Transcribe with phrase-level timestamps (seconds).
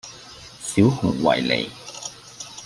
[0.63, 1.69] 小熊維尼